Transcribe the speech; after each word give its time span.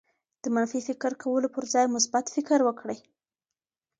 د 0.43 0.45
منفي 0.55 0.81
فکر 0.87 1.11
کولو 1.21 1.47
پر 1.55 1.63
ځای 1.73 1.85
مثبت 1.95 2.25
فکر 2.35 2.59
وکړئ. 2.63 2.99